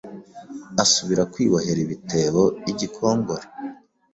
asubira 0.83 1.23
kwibohera 1.33 1.79
ibitebo 1.85 2.43
i 2.71 2.73
Gikongoro 2.79 3.45